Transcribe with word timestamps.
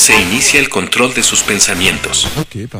se 0.00 0.18
inicia 0.18 0.58
el 0.58 0.70
control 0.70 1.12
de 1.12 1.22
sus 1.22 1.42
pensamientos. 1.42 2.26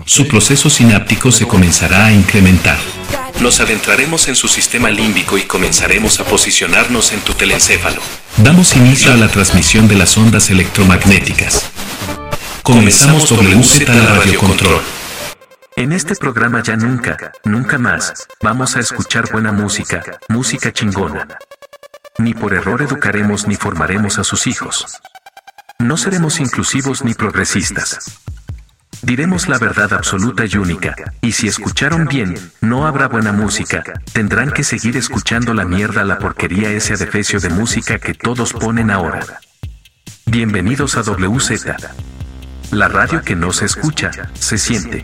Su 0.07 0.27
proceso 0.27 0.71
sináptico 0.71 1.31
se 1.31 1.47
comenzará 1.47 2.07
a 2.07 2.13
incrementar. 2.13 2.79
Nos 3.41 3.61
adentraremos 3.61 4.27
en 4.29 4.37
su 4.37 4.49
sistema 4.49 4.89
límbico 4.89 5.37
y 5.37 5.43
comenzaremos 5.43 6.19
a 6.19 6.25
posicionarnos 6.25 7.13
en 7.13 7.21
tu 7.21 7.35
telencéfalo. 7.35 8.01
Damos 8.39 8.75
inicio 8.75 9.13
a 9.13 9.17
la 9.17 9.29
transmisión 9.29 9.87
de 9.87 9.97
las 9.97 10.17
ondas 10.17 10.49
electromagnéticas. 10.49 11.71
Comenzamos 12.63 13.31
WZ 13.31 13.87
la 13.89 14.15
radiocontrol. 14.15 14.81
En 15.77 15.93
este 15.93 16.17
programa 16.17 16.63
ya 16.63 16.77
nunca, 16.77 17.33
nunca 17.45 17.77
más, 17.77 18.15
vamos 18.41 18.77
a 18.77 18.81
escuchar 18.81 19.31
buena 19.31 19.53
música, 19.53 20.03
música 20.29 20.73
chingona. 20.73 21.29
Ni 22.17 22.33
por 22.33 22.55
error 22.55 22.81
educaremos 22.81 23.47
ni 23.47 23.57
formaremos 23.57 24.19
a 24.19 24.25
sus 24.25 24.47
hijos. 24.47 25.01
No 25.81 25.97
seremos 25.97 26.41
inclusivos 26.41 27.03
ni 27.05 27.15
progresistas. 27.15 28.21
Diremos 29.01 29.49
la 29.49 29.59
verdad 29.59 29.95
absoluta 29.95 30.45
y 30.45 30.59
única, 30.59 30.95
y 31.23 31.33
si 31.33 31.49
escucharon 31.49 32.07
bien, 32.07 32.37
no 32.61 32.87
habrá 32.87 33.09
buena 33.09 33.33
música, 33.33 33.83
tendrán 34.13 34.51
que 34.51 34.63
seguir 34.63 34.99
escuchando 34.99 35.55
la 35.55 35.65
mierda, 35.65 36.05
la 36.05 36.19
porquería, 36.19 36.71
ese 36.71 36.93
adefesio 36.93 37.41
de 37.41 37.49
música 37.49 37.99
que 37.99 38.13
todos 38.13 38.53
ponen 38.53 38.91
ahora. 38.91 39.41
Bienvenidos 40.27 40.99
a 40.99 41.03
WZ. 41.03 41.65
La 42.73 42.89
radio 42.89 43.23
que 43.23 43.35
no 43.35 43.51
se 43.51 43.65
escucha, 43.65 44.11
se 44.35 44.59
siente. 44.59 45.03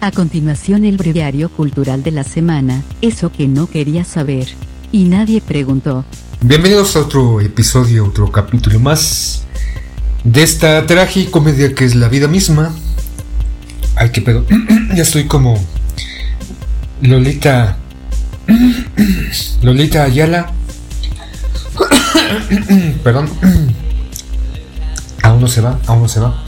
A 0.00 0.10
continuación 0.10 0.84
el 0.84 0.96
breviario 0.96 1.48
cultural 1.48 2.02
de 2.02 2.10
la 2.10 2.24
semana, 2.24 2.82
eso 3.02 3.30
que 3.30 3.46
no 3.46 3.68
quería 3.68 4.04
saber. 4.04 4.48
Y 4.90 5.04
nadie 5.04 5.40
preguntó. 5.40 6.04
Bienvenidos 6.40 6.96
a 6.96 7.02
otro 7.02 7.40
episodio, 7.40 8.06
otro 8.06 8.32
capítulo 8.32 8.80
más 8.80 9.45
de 10.26 10.42
esta 10.42 10.84
comedia 11.30 11.72
que 11.72 11.84
es 11.84 11.94
la 11.94 12.08
vida 12.08 12.26
misma. 12.26 12.74
Ay, 13.94 14.10
qué 14.10 14.20
pedo. 14.20 14.44
ya 14.94 15.02
estoy 15.02 15.26
como 15.26 15.56
Lolita. 17.00 17.76
Lolita 19.62 20.02
Ayala. 20.02 20.52
Perdón. 23.04 23.30
aún 25.22 25.40
no 25.40 25.48
se 25.48 25.60
va, 25.60 25.78
aún 25.86 26.02
no 26.02 26.08
se 26.08 26.18
va. 26.18 26.42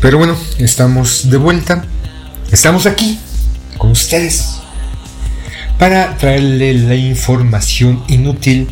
Pero 0.00 0.18
bueno, 0.18 0.36
estamos 0.58 1.30
de 1.30 1.36
vuelta. 1.38 1.84
Estamos 2.52 2.86
aquí 2.86 3.18
con 3.76 3.90
ustedes 3.90 4.60
para 5.78 6.16
traerle 6.16 6.74
la 6.74 6.94
información 6.94 8.04
inútil 8.06 8.68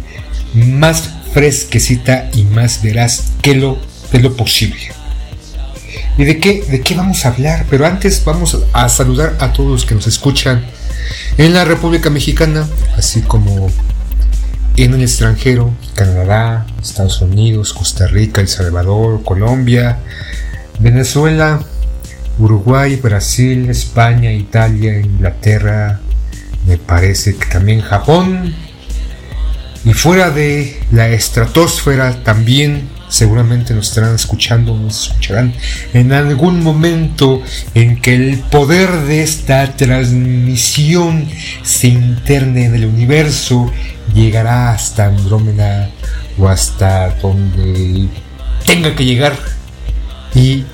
más 0.55 1.20
fresquecita 1.33 2.31
y 2.35 2.45
más 2.45 2.83
veraz 2.83 3.33
que 3.43 3.55
lo, 3.55 3.79
que 4.11 4.19
lo 4.19 4.37
posible. 4.37 4.93
¿Y 6.19 6.25
de 6.25 6.39
qué, 6.39 6.63
de 6.63 6.81
qué 6.81 6.95
vamos 6.95 7.25
a 7.25 7.29
hablar? 7.29 7.67
Pero 7.71 7.87
antes 7.87 8.23
vamos 8.25 8.59
a 8.73 8.89
saludar 8.89 9.37
a 9.41 9.53
todos 9.53 9.71
los 9.71 9.87
que 9.87 9.95
nos 9.95 10.07
escuchan 10.07 10.65
en 11.39 11.55
la 11.55 11.65
República 11.65 12.11
Mexicana, 12.11 12.67
así 12.97 13.23
como 13.23 13.71
en 14.77 14.95
el 14.95 15.03
extranjero, 15.03 15.73
Canadá, 15.95 16.67
Estados 16.81 17.21
Unidos, 17.21 17.73
Costa 17.73 18.07
Rica, 18.07 18.41
El 18.41 18.49
Salvador, 18.49 19.23
Colombia, 19.23 19.99
Venezuela, 20.79 21.61
Uruguay, 22.39 22.97
Brasil, 22.97 23.69
España, 23.69 24.33
Italia, 24.33 24.99
Inglaterra, 24.99 26.01
me 26.67 26.79
parece 26.79 27.37
que 27.37 27.47
también 27.47 27.81
Japón, 27.81 28.55
y 29.85 29.93
fuera 29.93 30.31
de 30.31 30.81
la 30.93 31.09
estratosfera 31.09 32.23
también 32.23 32.89
seguramente 33.11 33.75
nos 33.75 33.89
estarán 33.89 34.15
escuchando, 34.15 34.75
nos 34.77 35.09
escucharán 35.09 35.53
en 35.93 36.13
algún 36.13 36.63
momento 36.63 37.43
en 37.75 38.01
que 38.01 38.15
el 38.15 38.39
poder 38.39 38.91
de 38.91 39.23
esta 39.23 39.77
transmisión 39.77 41.29
se 41.63 41.89
interne 41.89 42.67
en 42.67 42.75
el 42.77 42.87
universo, 42.87 43.71
llegará 44.15 44.71
hasta 44.71 45.07
Andrómeda 45.07 45.91
o 46.39 46.49
hasta 46.49 47.11
donde 47.17 48.09
tenga 48.65 48.95
que 48.95 49.05
llegar. 49.05 49.37
Y 50.35 50.65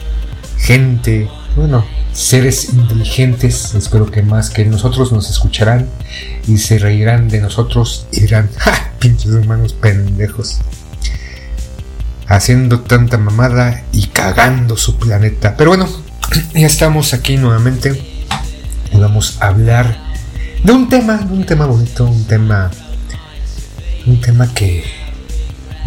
gente, 0.58 1.28
bueno, 1.56 1.84
seres 2.16 2.72
inteligentes, 2.72 3.74
espero 3.74 4.10
que 4.10 4.22
más 4.22 4.48
que 4.48 4.64
nosotros 4.64 5.12
nos 5.12 5.28
escucharán 5.28 5.86
y 6.48 6.56
se 6.56 6.78
reirán 6.78 7.28
de 7.28 7.42
nosotros 7.42 8.06
y 8.10 8.20
dirán, 8.22 8.48
¡ja! 8.56 8.92
Pinches 8.98 9.32
hermanos 9.32 9.74
pendejos 9.74 10.60
haciendo 12.26 12.80
tanta 12.80 13.18
mamada 13.18 13.84
y 13.92 14.06
cagando 14.06 14.78
su 14.78 14.96
planeta. 14.96 15.56
Pero 15.58 15.70
bueno, 15.70 15.88
ya 16.54 16.66
estamos 16.66 17.12
aquí 17.12 17.36
nuevamente 17.36 18.02
y 18.90 18.98
vamos 18.98 19.36
a 19.40 19.48
hablar 19.48 19.98
de 20.64 20.72
un 20.72 20.88
tema, 20.88 21.18
de 21.18 21.34
un 21.34 21.44
tema 21.44 21.66
bonito, 21.66 22.06
un 22.06 22.24
tema, 22.24 22.70
un 24.06 24.20
tema 24.22 24.52
que 24.54 24.84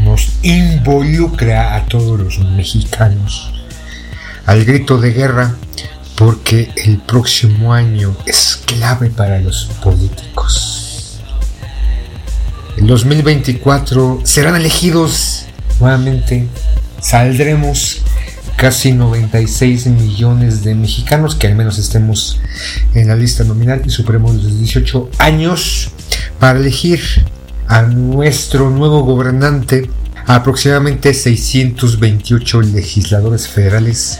nos 0.03 0.29
involucra 0.43 1.75
a 1.75 1.85
todos 1.87 2.19
los 2.19 2.37
mexicanos 2.51 3.51
al 4.45 4.63
grito 4.63 4.99
de 4.99 5.11
guerra 5.11 5.55
porque 6.19 6.69
el 6.75 6.97
próximo 6.97 7.73
año 7.73 8.13
es 8.25 8.61
clave 8.65 9.09
para 9.09 9.39
los 9.39 9.71
políticos. 9.81 11.21
En 12.75 12.87
2024 12.87 14.21
serán 14.25 14.57
elegidos 14.57 15.45
nuevamente 15.79 16.45
saldremos 17.01 18.01
casi 18.57 18.91
96 18.91 19.85
millones 19.87 20.65
de 20.65 20.75
mexicanos 20.75 21.35
que 21.35 21.47
al 21.47 21.55
menos 21.55 21.79
estemos 21.79 22.41
en 22.93 23.07
la 23.07 23.15
lista 23.15 23.45
nominal 23.45 23.81
y 23.85 23.89
superemos 23.89 24.35
los 24.35 24.57
18 24.59 25.11
años 25.19 25.91
para 26.37 26.59
elegir 26.59 26.99
a 27.67 27.83
nuestro 27.83 28.69
nuevo 28.69 29.03
gobernante 29.03 29.89
aproximadamente 30.25 31.13
628 31.13 32.61
legisladores 32.61 33.47
federales 33.47 34.19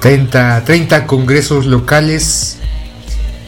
30, 0.00 0.64
30 0.64 1.06
congresos 1.06 1.66
locales 1.66 2.58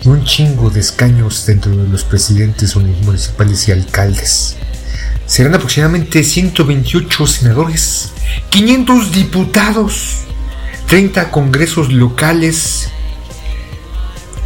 y 0.02 0.08
un 0.08 0.24
chingo 0.24 0.70
de 0.70 0.80
escaños 0.80 1.46
dentro 1.46 1.76
de 1.76 1.88
los 1.88 2.04
presidentes 2.04 2.74
municipales 2.76 3.68
y 3.68 3.72
alcaldes 3.72 4.56
serán 5.30 5.54
aproximadamente 5.54 6.24
128 6.24 7.26
senadores, 7.28 8.10
500 8.50 9.12
diputados, 9.12 10.22
30 10.88 11.30
congresos 11.30 11.92
locales 11.92 12.88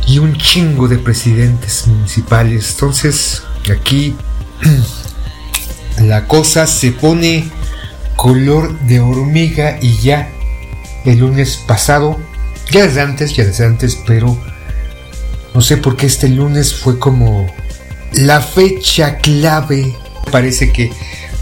y 0.06 0.18
un 0.18 0.36
chingo 0.36 0.86
de 0.86 0.98
presidentes 0.98 1.86
municipales. 1.86 2.72
Entonces, 2.72 3.42
aquí 3.74 4.14
la 6.02 6.26
cosa 6.26 6.66
se 6.66 6.92
pone 6.92 7.50
color 8.16 8.78
de 8.80 9.00
hormiga 9.00 9.78
y 9.80 9.96
ya 9.96 10.33
el 11.04 11.18
lunes 11.18 11.56
pasado, 11.66 12.18
ya 12.70 12.86
desde 12.86 13.00
antes, 13.00 13.34
ya 13.34 13.44
desde 13.44 13.64
antes, 13.64 13.98
pero 14.06 14.38
no 15.54 15.60
sé 15.60 15.76
por 15.76 15.96
qué 15.96 16.06
este 16.06 16.28
lunes 16.28 16.74
fue 16.74 16.98
como 16.98 17.50
la 18.12 18.40
fecha 18.40 19.18
clave 19.18 19.94
Parece 20.30 20.72
que 20.72 20.90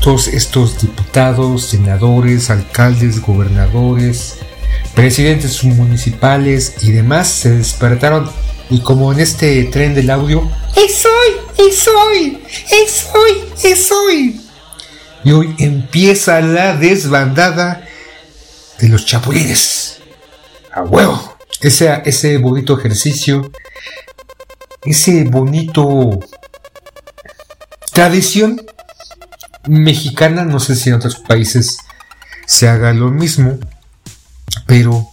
todos 0.01 0.29
estos 0.29 0.81
diputados, 0.81 1.67
senadores, 1.67 2.51
alcaldes, 2.51 3.21
gobernadores, 3.21 4.39
presidentes 4.95 5.63
municipales 5.65 6.75
y 6.83 6.91
demás 6.91 7.29
se 7.29 7.51
despertaron 7.51 8.31
y 8.69 8.81
como 8.81 9.13
en 9.13 9.21
este 9.21 9.63
tren 9.65 9.95
del 9.95 10.11
audio, 10.11 10.51
es 10.77 11.05
hoy, 11.05 11.67
es 11.69 11.89
hoy, 11.89 12.43
es 12.71 13.07
hoy, 13.15 13.71
es 13.71 13.93
hoy. 13.93 14.41
Y 15.25 15.33
hoy 15.33 15.55
empieza 15.59 16.41
la 16.41 16.77
desbandada 16.77 17.87
de 18.83 18.89
los 18.89 19.07
chapulines. 19.07 20.01
A 20.73 20.83
huevo. 20.83 21.37
Ese, 21.61 22.03
ese 22.05 22.37
bonito 22.39 22.77
ejercicio, 22.77 23.53
ese 24.85 25.23
bonito 25.23 26.19
tradición 27.93 28.61
mexicana, 29.69 30.45
no 30.45 30.59
sé 30.59 30.75
si 30.75 30.89
en 30.89 30.97
otros 30.97 31.15
países 31.17 31.79
se 32.47 32.69
haga 32.69 32.93
lo 32.93 33.11
mismo, 33.11 33.61
pero 34.67 35.09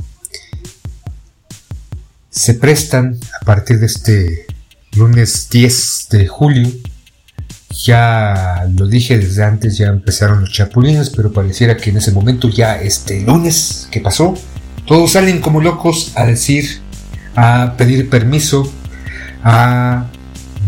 se 2.32 2.56
prestan 2.56 3.20
a 3.40 3.46
partir 3.46 3.80
de 3.80 3.86
este 3.86 4.48
lunes 4.94 5.48
10 5.52 6.08
de 6.10 6.28
julio. 6.28 6.70
Ya 7.84 8.68
lo 8.78 8.88
dije 8.88 9.18
desde 9.18 9.44
antes, 9.44 9.78
ya 9.78 9.88
empezaron 9.88 10.42
los 10.42 10.52
chapulines, 10.52 11.10
pero 11.10 11.32
pareciera 11.32 11.78
que 11.78 11.90
en 11.92 11.98
ese 11.98 12.12
momento 12.12 12.50
ya 12.50 12.76
este 12.82 13.22
lunes 13.22 13.88
que 13.92 14.02
pasó, 14.02 14.34
todos 14.86 15.12
salen 15.12 15.40
como 15.40 15.62
locos 15.62 16.12
a 16.16 16.26
decir, 16.26 16.82
a 17.36 17.76
pedir 17.78 18.10
permiso, 18.10 18.72
a 19.44 20.08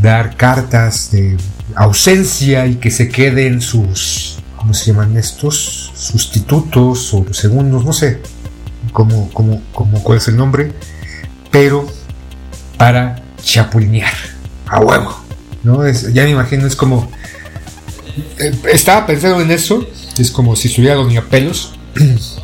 dar 0.02 0.38
cartas 0.38 1.12
de 1.12 1.38
ausencia 1.75 2.66
y 2.68 2.75
que 2.75 2.92
se 2.92 3.10
queden 3.10 3.62
sus 3.62 4.42
¿cómo 4.62 4.75
se 4.75 4.92
llaman 4.92 5.18
estos? 5.18 5.92
Sustitutos 5.96 7.12
o 7.16 7.25
segundos, 7.34 7.84
no 7.84 7.94
sé 7.94 8.22
cómo, 8.94 9.28
cómo, 9.34 9.60
cómo, 9.74 10.04
cuál 10.04 10.19
es 10.19 10.28
el 10.28 10.38
nombre, 10.38 10.72
pero 11.50 11.88
para 12.78 13.24
chapulinear, 13.42 14.13
a 14.68 14.80
huevo, 14.80 15.19
¿no? 15.63 15.86
Es, 15.86 16.13
ya 16.13 16.24
me 16.24 16.31
imagino, 16.31 16.68
es 16.68 16.75
como, 16.75 17.10
eh, 18.40 18.52
estaba 18.72 19.06
pensando 19.06 19.42
en 19.42 19.52
eso, 19.52 19.88
es 20.18 20.31
como 20.31 20.56
si 20.56 20.68
estuviera 20.68 20.96
Doña 20.96 21.24
Pelos 21.24 21.74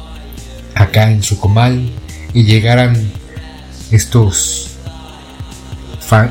acá 0.76 1.12
en 1.12 1.24
su 1.24 1.40
comal 1.40 1.90
y 2.34 2.44
llegaran 2.44 2.96
estos 3.92 4.72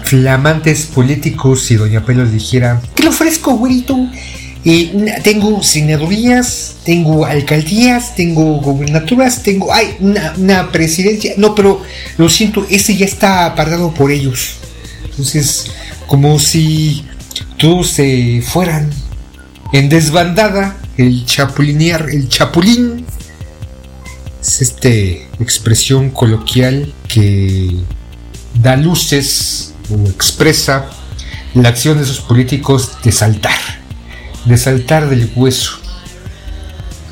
flamantes 0.04 0.86
políticos 0.86 1.70
y 1.70 1.76
Doña 1.76 2.04
Pelos 2.04 2.32
dijera, 2.32 2.80
¿qué 2.94 3.02
le 3.02 3.08
ofrezco, 3.10 3.56
güerito? 3.56 3.96
tengo 5.22 5.62
senadurías, 5.62 6.74
tengo 6.84 7.24
alcaldías, 7.24 8.16
tengo 8.16 8.60
gobernaturas, 8.60 9.42
tengo 9.44 9.72
ay, 9.72 9.96
una, 10.00 10.72
presidencia. 10.72 11.34
No, 11.36 11.54
pero 11.54 11.82
lo 12.18 12.28
siento, 12.28 12.66
ese 12.68 12.96
ya 12.96 13.06
está 13.06 13.46
apartado 13.46 13.94
por 13.94 14.10
ellos. 14.10 14.56
Entonces, 15.04 15.70
como 16.06 16.38
si 16.38 17.04
todos 17.58 17.88
se 17.88 18.42
fueran 18.42 18.90
en 19.72 19.88
desbandada, 19.88 20.76
el 20.96 21.24
chapulinear, 21.26 22.08
el 22.10 22.28
chapulín. 22.28 23.04
Es 24.40 24.62
esta 24.62 24.88
expresión 25.40 26.10
coloquial 26.10 26.92
que 27.08 27.74
da 28.54 28.76
luces 28.76 29.74
o 29.90 30.08
expresa 30.08 30.86
la 31.54 31.70
acción 31.70 31.98
de 31.98 32.04
esos 32.04 32.20
políticos 32.20 32.92
de 33.02 33.12
saltar 33.12 33.76
de 34.46 34.56
saltar 34.56 35.08
del 35.08 35.30
hueso. 35.34 35.78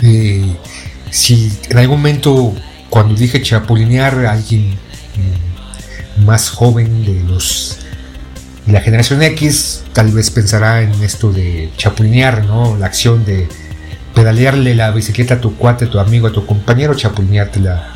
Eh, 0.00 0.56
si 1.10 1.52
en 1.68 1.78
algún 1.78 1.98
momento 1.98 2.54
cuando 2.90 3.14
dije 3.14 3.42
chapulinear 3.42 4.26
alguien 4.26 4.76
mm, 6.16 6.24
más 6.24 6.50
joven 6.50 7.04
de 7.04 7.20
los 7.24 7.78
la 8.66 8.80
generación 8.80 9.22
X 9.22 9.84
tal 9.92 10.10
vez 10.10 10.30
pensará 10.30 10.82
en 10.82 10.92
esto 11.02 11.30
de 11.32 11.70
chapulinear, 11.76 12.44
¿no? 12.44 12.76
La 12.76 12.86
acción 12.86 13.24
de 13.24 13.48
pedalearle 14.14 14.74
la 14.74 14.90
bicicleta 14.90 15.34
a 15.34 15.40
tu 15.40 15.56
cuate, 15.56 15.86
a 15.86 15.90
tu 15.90 15.98
amigo, 15.98 16.28
a 16.28 16.32
tu 16.32 16.46
compañero, 16.46 16.94
chapulinearte 16.94 17.60
la, 17.60 17.94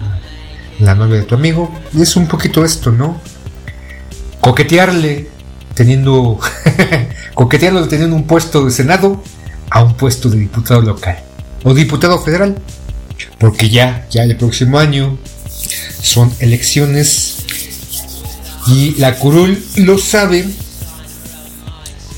la 0.80 0.94
novia 0.94 1.16
de 1.16 1.22
tu 1.22 1.34
amigo. 1.34 1.72
Y 1.94 2.02
es 2.02 2.16
un 2.16 2.26
poquito 2.26 2.64
esto, 2.64 2.90
¿no? 2.90 3.20
Coquetearle 4.40 5.28
teniendo 5.78 6.38
coqueteando 7.34 7.86
teniendo 7.86 8.16
un 8.16 8.26
puesto 8.26 8.64
de 8.64 8.72
senado 8.72 9.22
a 9.70 9.84
un 9.84 9.94
puesto 9.94 10.28
de 10.28 10.38
diputado 10.38 10.80
local 10.80 11.18
o 11.62 11.72
diputado 11.72 12.18
federal 12.18 12.56
porque 13.38 13.68
ya 13.68 14.04
ya 14.10 14.24
el 14.24 14.36
próximo 14.36 14.80
año 14.80 15.16
son 16.02 16.32
elecciones 16.40 17.37
y 18.68 18.94
la 18.98 19.14
curul 19.14 19.58
lo 19.76 19.98
sabe 19.98 20.44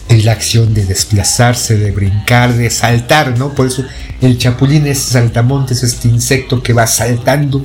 es 0.08 0.25
la 0.25 0.32
acción 0.32 0.75
de 0.75 0.85
desplazarse, 0.85 1.76
de 1.76 1.93
brincar, 1.93 2.52
de 2.55 2.69
saltar, 2.70 3.38
¿no? 3.38 3.55
Por 3.55 3.69
eso 3.69 3.85
el 4.20 4.37
chapulín 4.38 4.87
es 4.87 4.99
saltamontes, 4.99 5.85
este 5.85 6.08
insecto 6.08 6.62
que 6.62 6.73
va 6.73 6.87
saltando 6.87 7.62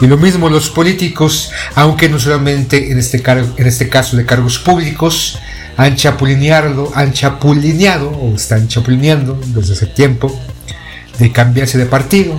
y 0.00 0.06
lo 0.06 0.16
mismo 0.16 0.48
los 0.48 0.70
políticos, 0.70 1.50
aunque 1.74 2.08
no 2.08 2.18
solamente 2.18 2.90
en 2.90 2.98
este, 2.98 3.22
en 3.22 3.66
este 3.66 3.88
caso 3.90 4.16
de 4.16 4.24
cargos 4.24 4.58
públicos, 4.58 5.38
han 5.76 5.96
chapulineado, 5.96 6.90
han 6.94 7.12
chapulineado 7.12 8.08
o 8.10 8.34
están 8.34 8.66
chapulineando 8.66 9.38
desde 9.54 9.74
hace 9.74 9.86
tiempo 9.86 10.40
de 11.20 11.30
cambiarse 11.30 11.76
de 11.76 11.86
partido. 11.86 12.34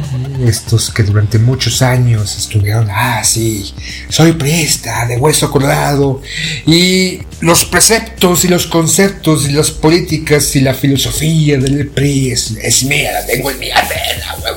Estos 0.45 0.91
que 0.91 1.03
durante 1.03 1.37
muchos 1.37 1.83
años 1.83 2.35
estuvieron, 2.35 2.89
ah, 2.89 3.23
sí, 3.23 3.73
soy 4.09 4.33
priista, 4.33 5.05
de 5.05 5.17
hueso 5.17 5.51
colorado, 5.51 6.21
y 6.65 7.19
los 7.41 7.63
preceptos 7.65 8.43
y 8.43 8.47
los 8.47 8.65
conceptos 8.65 9.47
y 9.47 9.51
las 9.51 9.69
políticas 9.69 10.55
y 10.55 10.61
la 10.61 10.73
filosofía 10.73 11.59
del 11.59 11.87
PRI 11.89 12.31
es, 12.31 12.83
mía, 12.83 13.11
la 13.11 13.25
tengo 13.25 13.51
en 13.51 13.59
mi 13.59 13.69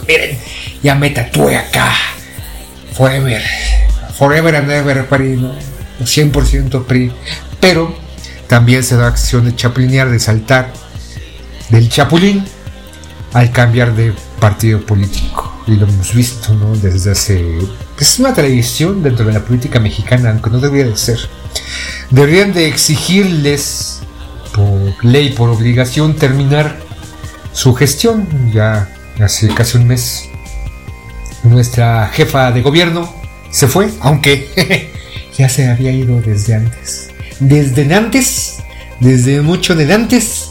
miren, 0.09 0.39
ya 0.83 0.95
me 0.95 1.11
tatué 1.11 1.57
acá 1.57 1.93
forever, 2.95 3.43
forever 4.17 4.57
and 4.57 4.71
ever 4.71 5.07
PRI, 5.07 5.37
¿no? 5.37 5.55
100% 6.01 6.87
PRI. 6.87 7.13
Pero 7.61 7.95
también 8.49 8.83
se 8.83 8.97
da 8.97 9.09
acción 9.09 9.45
de 9.45 9.55
chapulinear, 9.55 10.11
de 10.11 10.19
saltar 10.19 10.73
del 11.69 11.89
chapulín 11.89 12.45
al 13.35 13.51
cambiar 13.51 13.95
de 13.95 14.15
partido 14.41 14.81
político. 14.81 15.53
Y 15.67 15.77
lo 15.77 15.87
hemos 15.87 16.15
visto, 16.15 16.55
¿no? 16.55 16.75
Desde 16.77 17.11
hace... 17.11 17.59
Es 17.99 18.19
una 18.19 18.33
tradición 18.33 19.03
dentro 19.03 19.27
de 19.27 19.33
la 19.33 19.45
política 19.45 19.81
mexicana, 19.81 20.31
aunque 20.31 20.51
no 20.51 20.61
debería 20.61 20.87
de 20.87 20.97
ser. 20.97 21.19
Deberían 22.11 22.53
de 22.53 22.69
exigirles 22.69 24.01
por 24.55 25.05
ley, 25.05 25.33
por 25.33 25.51
obligación, 25.51 26.17
terminar 26.17 26.79
su 27.53 27.75
gestión. 27.75 28.27
Ya 28.53 28.89
hace 29.21 29.49
casi 29.49 29.79
un 29.79 29.87
mes 29.87 30.29
nuestra 31.45 32.09
jefa 32.09 32.51
de 32.53 32.63
gobierno 32.63 33.13
se 33.51 33.69
fue, 33.69 33.89
aunque 34.01 34.91
ya 35.39 35.49
se 35.49 35.69
había 35.69 35.93
ido 35.93 36.21
desde 36.21 36.55
antes. 36.55 37.11
Desde 37.41 37.95
antes, 37.95 38.59
desde 39.01 39.41
mucho 39.43 39.75
de 39.75 39.93
antes, 39.93 40.44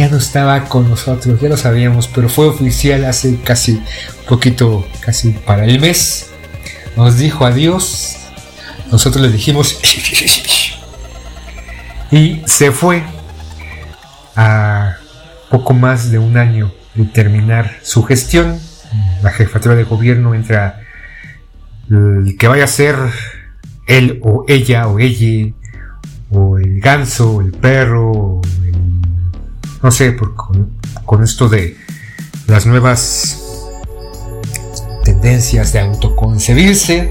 ya 0.00 0.08
no 0.08 0.16
estaba 0.16 0.64
con 0.64 0.88
nosotros, 0.88 1.38
ya 1.42 1.50
lo 1.50 1.58
sabíamos, 1.58 2.08
pero 2.08 2.30
fue 2.30 2.46
oficial 2.46 3.04
hace 3.04 3.38
casi 3.40 3.72
un 3.72 4.26
poquito, 4.26 4.88
casi 5.00 5.32
para 5.32 5.66
el 5.66 5.78
mes. 5.78 6.30
Nos 6.96 7.18
dijo 7.18 7.44
adiós, 7.44 8.16
nosotros 8.90 9.22
le 9.22 9.30
dijimos 9.30 9.78
y 12.10 12.40
se 12.46 12.72
fue 12.72 13.02
a 14.36 14.96
poco 15.50 15.74
más 15.74 16.10
de 16.10 16.18
un 16.18 16.38
año 16.38 16.72
de 16.94 17.04
terminar 17.04 17.76
su 17.82 18.02
gestión 18.02 18.58
la 19.22 19.32
jefatura 19.32 19.74
de 19.74 19.84
gobierno 19.84 20.34
entra 20.34 20.80
el 21.90 22.36
que 22.38 22.48
vaya 22.48 22.64
a 22.64 22.68
ser 22.68 22.96
él 23.86 24.18
o 24.22 24.46
ella 24.48 24.88
o 24.88 24.98
ella 24.98 25.52
o 26.30 26.56
el 26.56 26.80
ganso 26.80 27.42
el 27.42 27.52
perro 27.52 28.40
no 29.82 29.90
sé 29.90 30.12
por, 30.12 30.34
con, 30.34 31.22
esto 31.22 31.48
de 31.48 31.76
las 32.46 32.66
nuevas 32.66 33.42
tendencias 35.04 35.72
de 35.72 35.80
autoconcebirse 35.80 37.10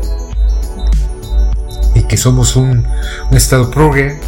y 1.95 2.03
que 2.03 2.17
somos 2.17 2.55
un, 2.55 2.85
estado 3.31 3.69
progre 3.69 4.19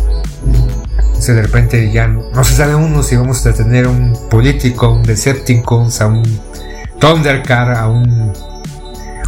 de 1.27 1.42
repente 1.42 1.92
ya 1.92 2.08
no, 2.08 2.44
se 2.44 2.56
sabe 2.56 2.74
uno 2.74 3.04
si 3.04 3.16
vamos 3.16 3.46
a 3.46 3.54
tener 3.54 3.88
un 3.88 4.18
político, 4.30 4.92
un 4.92 5.04
Decepticons, 5.04 6.01
a 6.01 6.08
un 6.08 6.24
Thundercar, 7.00 7.77
a 7.77 7.88
un 7.88 8.34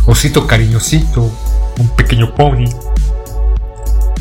osito 0.08 0.48
cariñosito, 0.48 1.30
un 1.80 1.88
pequeño 1.90 2.34
pony, 2.34 2.66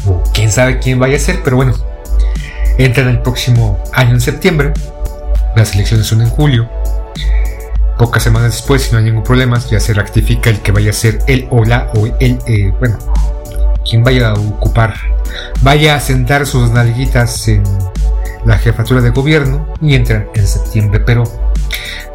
o 0.06 0.22
quién 0.34 0.50
sabe 0.52 0.78
quién 0.78 0.98
vaya 0.98 1.16
a 1.16 1.20
ser, 1.20 1.40
pero 1.42 1.56
bueno, 1.56 1.72
entran 2.78 3.08
el 3.08 3.20
próximo 3.20 3.82
año 3.92 4.14
en 4.14 4.20
septiembre, 4.20 4.72
las 5.56 5.74
elecciones 5.74 6.06
son 6.06 6.22
en 6.22 6.28
julio, 6.28 6.68
pocas 7.98 8.22
semanas 8.22 8.52
después, 8.52 8.82
si 8.82 8.92
no 8.92 8.98
hay 8.98 9.04
ningún 9.04 9.22
problema, 9.22 9.58
ya 9.70 9.80
se 9.80 9.94
rectifica 9.94 10.50
el 10.50 10.60
que 10.60 10.72
vaya 10.72 10.90
a 10.90 10.94
ser 10.94 11.18
el 11.26 11.46
o 11.50 11.64
la 11.64 11.90
o 11.94 12.06
el, 12.06 12.38
eh, 12.46 12.72
bueno, 12.78 12.98
quien 13.88 14.02
vaya 14.02 14.30
a 14.30 14.34
ocupar, 14.34 14.94
vaya 15.62 15.96
a 15.96 16.00
sentar 16.00 16.46
sus 16.46 16.70
nalguitas 16.70 17.48
en 17.48 17.62
la 18.44 18.58
jefatura 18.58 19.00
de 19.00 19.10
gobierno 19.10 19.66
y 19.80 19.94
entran 19.94 20.26
en 20.34 20.46
septiembre, 20.46 21.00
pero 21.00 21.24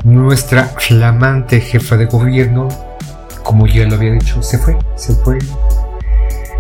nuestra 0.04 0.66
flamante 0.78 1.62
jefa 1.62 1.98
de 1.98 2.06
gobierno, 2.06 2.68
como 3.44 3.68
ya 3.68 3.86
lo 3.86 3.96
había 3.96 4.12
dicho, 4.12 4.42
se 4.42 4.58
fue, 4.58 4.78
se 4.96 5.14
fue. 5.16 5.38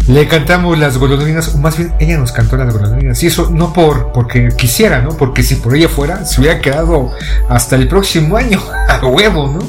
Le 0.08 0.26
cantamos 0.28 0.78
las 0.78 0.98
golondrinas, 0.98 1.54
o 1.54 1.58
más 1.58 1.78
bien 1.78 1.94
ella 2.00 2.18
nos 2.18 2.32
cantó 2.32 2.56
las 2.56 2.74
golondrinas. 2.74 3.22
Y 3.24 3.28
eso 3.28 3.50
no 3.52 3.74
por 3.74 4.14
porque 4.14 4.50
quisiera, 4.56 5.02
¿no? 5.02 5.10
Porque 5.10 5.44
si 5.44 5.56
por 5.56 5.76
ella 5.76 5.90
fuera, 5.90 6.26
se 6.26 6.40
hubiera 6.40 6.62
quedado 6.62 7.12
hasta 7.50 7.76
el 7.76 7.90
próximo 7.90 8.38
año, 8.38 8.62
a 8.88 9.06
huevo, 9.06 9.48
¿no? 9.48 9.60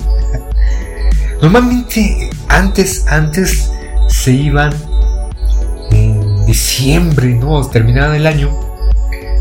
Normalmente, 1.42 2.30
antes, 2.48 3.04
antes 3.08 3.70
se 4.08 4.32
iban 4.32 4.72
en 5.90 6.46
diciembre, 6.46 7.34
¿no? 7.34 7.66
Terminaba 7.66 8.16
el 8.16 8.26
año. 8.26 8.50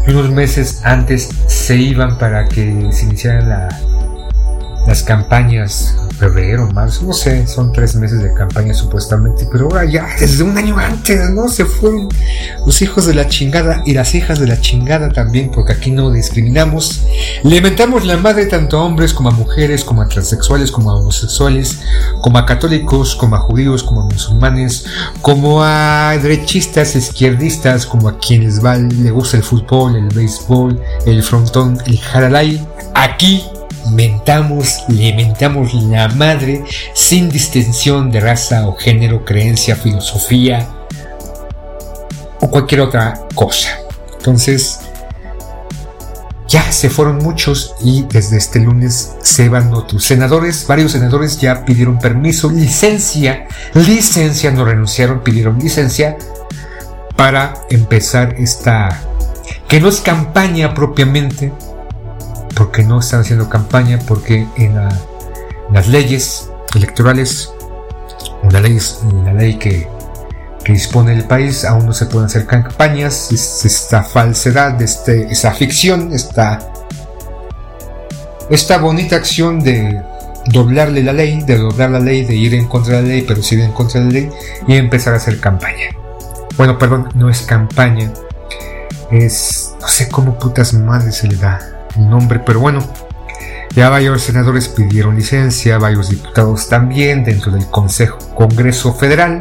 Y 0.08 0.12
unos 0.12 0.32
meses 0.32 0.82
antes 0.84 1.30
se 1.48 1.76
iban 1.76 2.18
para 2.18 2.48
que 2.48 2.88
se 2.92 3.06
iniciara 3.06 3.42
la, 3.42 3.70
las 4.88 5.04
campañas 5.04 5.96
febrero, 6.18 6.70
marzo, 6.74 7.06
no 7.06 7.14
sé, 7.14 7.48
son 7.48 7.72
tres 7.72 7.96
meses 7.96 8.22
de 8.22 8.34
campaña 8.34 8.74
supuestamente, 8.74 9.48
pero 9.52 9.66
ahora 9.66 9.86
ya, 9.86 10.08
desde 10.20 10.44
un 10.44 10.58
año 10.58 10.78
antes, 10.78 11.30
¿no? 11.30 11.48
Se 11.48 11.66
fueron 11.66 12.10
los 12.66 12.82
hijos 12.82 13.06
de 13.06 13.14
la 13.14 13.28
chingada 13.28 13.84
y 13.86 13.94
las 13.94 14.16
hijas 14.16 14.40
de 14.40 14.48
la 14.48 14.60
chingada 14.60 15.10
también, 15.10 15.52
porque 15.52 15.74
aquí 15.74 15.92
no 15.92 16.12
discriminamos. 16.12 17.02
Le 17.44 17.62
mentamos 17.62 18.06
la 18.06 18.18
madre 18.18 18.48
tanto 18.48 18.78
a 18.78 18.84
hombres 18.84 19.14
como 19.14 19.30
a 19.30 19.32
mujeres, 19.32 19.84
como 19.84 20.02
a 20.02 20.08
transexuales, 20.08 20.72
como 20.72 20.92
a 20.92 20.96
homosexuales, 20.96 21.80
como 22.22 22.38
a 22.38 22.46
católicos, 22.46 23.16
como 23.16 23.36
a 23.36 23.40
judíos, 23.40 23.84
como 23.84 24.02
a 24.02 24.06
musulmanes, 24.06 24.86
como 25.22 25.64
a 25.64 26.18
derechistas, 26.22 26.96
izquierdistas, 26.96 27.86
como 27.86 28.10
a 28.10 28.18
quienes 28.18 28.64
va, 28.64 28.78
le 28.78 29.12
gusta 29.12 29.38
el 29.38 29.44
fútbol, 29.44 29.96
el 29.96 30.08
béisbol, 30.08 30.82
el 31.06 31.24
frontón, 31.24 31.78
el 31.86 32.00
jaralay. 32.00 32.66
Aquí 32.96 33.44
mentamos, 33.92 34.84
le 34.88 35.14
mentamos 35.14 35.74
la 35.74 36.08
madre 36.10 36.64
sin 36.94 37.30
distinción 37.30 38.12
de 38.12 38.20
raza 38.20 38.68
o 38.68 38.76
género, 38.76 39.26
creencia, 39.26 39.76
filosofía 39.76 40.68
o 42.40 42.50
cualquier 42.50 42.82
otra 42.82 43.22
cosa. 43.36 43.80
Entonces, 44.18 44.80
ya 46.48 46.72
se 46.72 46.90
fueron 46.90 47.18
muchos 47.18 47.76
y 47.82 48.04
desde 48.04 48.38
este 48.38 48.60
lunes 48.60 49.16
se 49.22 49.50
van 49.50 49.74
otros 49.74 50.06
senadores. 50.06 50.66
Varios 50.66 50.94
senadores 50.94 51.40
ya 51.40 51.66
pidieron 51.66 52.00
permiso, 52.00 52.50
licencia, 52.50 53.48
licencia, 53.74 54.52
no 54.52 54.64
renunciaron, 54.64 55.22
pidieron 55.22 55.60
licencia 55.60 56.18
para 57.18 57.54
empezar 57.70 58.36
esta, 58.38 59.02
que 59.68 59.82
no 59.82 59.90
es 59.90 60.00
campaña 60.00 60.74
propiamente, 60.74 61.52
porque 62.58 62.84
no 62.84 63.00
están 63.00 63.22
haciendo 63.22 63.50
campaña, 63.50 64.00
porque 64.08 64.48
en, 64.58 64.76
las 65.72 65.88
leyes 65.88 66.50
electorales, 66.76 67.54
una 68.42 68.60
ley, 68.60 68.80
la 69.26 69.34
ley 69.34 69.58
que, 69.58 69.88
dispone 70.66 71.14
el 71.14 71.24
país, 71.24 71.64
aún 71.64 71.86
no 71.86 71.94
se 71.94 72.08
pueden 72.08 72.26
hacer 72.26 72.46
campañas, 72.46 73.32
es 73.32 73.64
esta 73.64 74.04
falsedad, 74.04 74.82
este, 74.82 75.32
esa 75.32 75.54
ficción, 75.54 76.12
esta, 76.12 76.60
esta 78.50 78.78
bonita 78.78 79.16
acción 79.16 79.62
de 79.62 80.02
doblarle 80.48 81.04
la 81.04 81.14
ley, 81.14 81.42
de 81.44 81.58
doblar 81.58 81.92
la 81.92 82.02
ley, 82.02 82.26
de 82.26 82.36
ir 82.36 82.54
en 82.54 82.68
contra 82.68 82.98
de 82.98 83.02
la 83.02 83.08
ley, 83.08 83.22
pero 83.26 83.42
sí 83.42 83.56
ir 83.56 83.62
en 83.62 83.72
contra 83.72 84.02
de 84.02 84.08
la 84.08 84.12
ley 84.12 84.30
y 84.68 84.76
empezar 84.76 85.14
a 85.14 85.18
hacer 85.18 85.40
campaña. 85.40 85.96
Bueno, 86.58 86.78
perdón, 86.78 87.12
no 87.16 87.30
es 87.30 87.44
campaña, 87.44 88.12
es, 89.10 89.74
no 89.80 89.88
sé 89.88 90.10
cómo 90.10 90.38
putas 90.38 90.74
madres 90.74 91.16
se 91.16 91.30
le 91.30 91.38
da 91.38 91.77
nombre, 91.98 92.40
pero 92.40 92.60
bueno, 92.60 92.80
ya 93.76 93.90
varios 93.90 94.24
senadores 94.24 94.68
pidieron 94.70 95.16
licencia, 95.16 95.78
varios 95.78 96.10
diputados 96.10 96.68
también 96.68 97.24
dentro 97.24 97.52
del 97.52 97.68
Consejo 97.68 98.18
Congreso 98.36 98.94
Federal. 98.94 99.40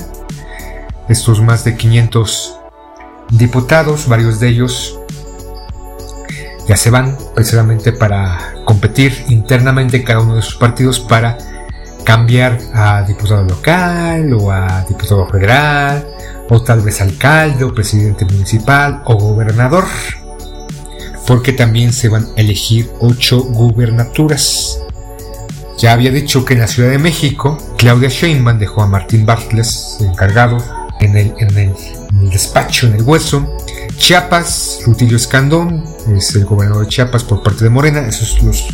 Estos 1.09 1.41
más 1.41 1.65
de 1.65 1.77
500 1.77 2.59
diputados, 3.31 4.09
varios 4.09 4.41
de 4.41 4.49
ellos 4.49 4.99
ya 6.69 6.77
se 6.77 6.91
van 6.91 7.17
precisamente 7.35 7.93
para 7.93 8.55
competir 8.65 9.25
internamente 9.29 10.03
cada 10.03 10.21
uno 10.21 10.37
de 10.37 10.43
sus 10.43 10.57
partidos 10.57 10.99
para 10.99 11.39
cambiar 12.05 12.59
a 12.75 13.03
diputado 13.03 13.45
local 13.45 14.33
o 14.35 14.51
a 14.51 14.85
diputado 14.89 15.27
federal 15.29 16.07
o 16.51 16.63
tal 16.63 16.81
vez 16.81 17.01
alcalde 17.01 17.65
o 17.65 17.75
presidente 17.75 18.25
municipal 18.25 19.03
o 19.07 19.17
gobernador 19.17 19.85
porque 21.27 21.53
también 21.53 21.93
se 21.93 22.09
van 22.09 22.29
a 22.37 22.41
elegir 22.41 22.89
ocho 23.01 23.43
gubernaturas. 23.43 24.81
Ya 25.79 25.93
había 25.93 26.11
dicho 26.11 26.45
que 26.45 26.55
en 26.55 26.61
la 26.61 26.69
Ciudad 26.69 26.91
de 26.91 26.99
México, 26.99 27.59
Claudia 27.77 28.09
Sheinbaum 28.09 28.59
dejó 28.59 28.83
a 28.83 28.87
Martín 28.87 29.27
Bartles 29.27 29.99
encargado 30.01 30.57
en 31.01 31.17
el, 31.17 31.35
en 31.39 31.59
el, 31.59 32.31
despacho, 32.31 32.87
en 32.87 32.95
el 32.95 33.03
hueso. 33.03 33.57
Chiapas, 33.99 34.81
Rutilio 34.87 35.17
Escandón, 35.17 35.85
es 36.17 36.35
el 36.35 36.45
gobernador 36.45 36.85
de 36.85 36.89
Chiapas 36.89 37.25
por 37.25 37.43
parte 37.43 37.65
de 37.65 37.71
Morena. 37.71 38.07
Esos 38.07 38.43
los, 38.43 38.65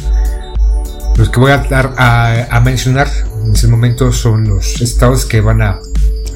los 1.17 1.29
que 1.29 1.41
voy 1.41 1.51
a, 1.51 2.63
mencionar 2.65 3.09
en 3.45 3.53
ese 3.53 3.67
momento 3.67 4.13
son 4.13 4.49
los 4.49 4.81
estados 4.81 5.25
que 5.25 5.41
van 5.41 5.63
a, 5.63 5.81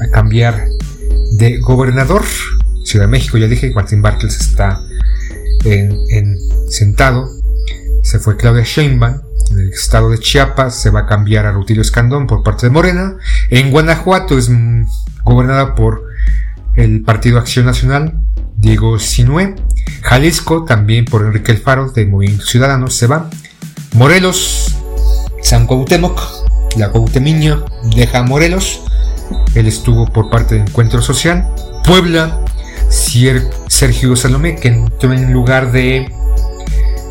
a 0.01 0.07
cambiar 0.11 0.67
de 1.31 1.59
gobernador. 1.59 2.25
Ciudad 2.83 3.05
de 3.05 3.11
México, 3.11 3.37
ya 3.37 3.47
dije 3.47 3.69
que 3.69 3.75
Martín 3.75 4.01
Bartles 4.01 4.39
está 4.39 4.81
en, 5.73 6.37
sentado. 6.69 7.29
Se 8.03 8.19
fue 8.19 8.37
Claudia 8.37 8.63
Sheinbaum. 8.63 9.21
En 9.51 9.59
el 9.59 9.69
estado 9.69 10.09
de 10.09 10.19
Chiapas 10.19 10.79
se 10.81 10.89
va 10.89 11.01
a 11.01 11.05
cambiar 11.05 11.45
a 11.45 11.51
Rutilio 11.51 11.81
Escandón 11.81 12.27
por 12.27 12.43
parte 12.43 12.65
de 12.65 12.71
Morena. 12.71 13.17
En 13.49 13.71
Guanajuato 13.71 14.37
es 14.37 14.49
gobernada 15.23 15.73
por 15.73 16.03
el 16.75 17.01
Partido 17.01 17.39
Acción 17.39 17.65
Nacional, 17.65 18.19
Diego 18.57 18.99
Sinue. 18.99 19.55
Jalisco 20.01 20.65
también 20.65 21.05
por 21.05 21.23
Enrique 21.23 21.53
Alfaro 21.53 21.91
de 21.91 22.05
Movimiento 22.05 22.45
Ciudadano 22.45 22.89
se 22.89 23.07
va. 23.07 23.29
Morelos, 23.93 24.75
San 25.41 25.65
Cuauhtémoc, 25.65 26.19
la 26.77 26.89
Cuauhtemiña 26.89 27.63
deja 27.95 28.23
Morelos. 28.23 28.81
Él 29.55 29.67
estuvo 29.67 30.05
por 30.11 30.29
parte 30.29 30.55
de 30.55 30.61
Encuentro 30.61 31.01
Social. 31.01 31.47
Puebla, 31.85 32.41
Sergio 33.67 34.15
Salomé, 34.15 34.55
que 34.55 34.67
entró 34.67 35.11
en 35.11 35.33
lugar 35.33 35.71
de 35.71 36.11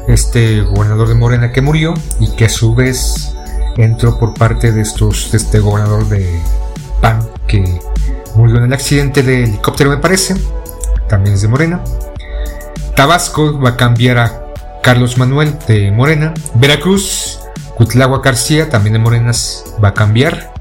este 0.07 0.61
gobernador 0.63 1.09
de 1.09 1.15
Morena 1.15 1.51
que 1.51 1.61
murió 1.61 1.95
y 2.21 2.31
que 2.37 2.45
a 2.45 2.49
su 2.49 2.77
vez 2.77 3.35
entró 3.77 4.19
por 4.19 4.35
parte 4.35 4.71
de 4.71 4.83
estos 4.83 5.35
este 5.35 5.59
gobernador 5.59 6.09
de 6.09 6.41
PAN 7.01 7.29
que 7.49 7.81
murió 8.37 8.59
en 8.59 8.65
el 8.65 8.73
accidente 8.73 9.25
de 9.25 9.45
helicóptero 9.45 9.91
me 9.91 9.97
parece. 9.97 10.37
También 11.09 11.35
es 11.35 11.43
de 11.43 11.49
Morena. 11.49 11.83
Tabasco 12.95 13.61
va 13.61 13.71
a 13.71 13.77
cambiar 13.77 14.19
a 14.19 14.45
Carlos 14.83 15.19
Manuel 15.19 15.59
de 15.67 15.91
Morena. 15.91 16.35
Veracruz 16.55 17.41
Cutlagua 17.77 18.21
García 18.23 18.71
también 18.71 18.93
de 18.93 18.99
Morenas 19.01 19.65
va 19.83 19.89
a 19.89 19.95
cambiar. 19.95 20.53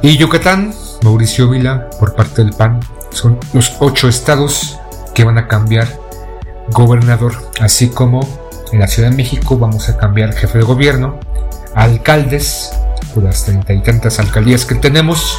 Y 0.00 0.16
Yucatán 0.16 0.74
Mauricio 1.02 1.50
Vila 1.50 1.90
por 2.00 2.14
parte 2.14 2.42
del 2.42 2.54
PAN 2.54 2.80
son 3.12 3.38
los 3.52 3.76
ocho 3.80 4.08
estados 4.08 4.78
que 5.14 5.24
van 5.24 5.38
a 5.38 5.48
cambiar 5.48 5.88
gobernador, 6.70 7.34
así 7.60 7.88
como 7.88 8.20
en 8.72 8.80
la 8.80 8.86
Ciudad 8.86 9.10
de 9.10 9.16
México 9.16 9.58
vamos 9.58 9.88
a 9.88 9.98
cambiar 9.98 10.32
jefe 10.32 10.58
de 10.58 10.64
gobierno, 10.64 11.18
alcaldes, 11.74 12.72
por 13.14 13.24
las 13.24 13.44
treinta 13.44 13.72
y 13.72 13.82
tantas 13.82 14.18
alcaldías 14.18 14.64
que 14.64 14.74
tenemos, 14.74 15.38